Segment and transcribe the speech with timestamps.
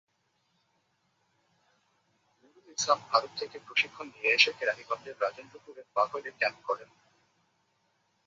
[2.39, 6.89] নুরুল ইসলাম ভারত থেকে প্রশিক্ষণ নিয়ে এসে কেরানীগঞ্জের রাজেন্দ্রপুরের বাঘৈরে ক্যাম্প করেন।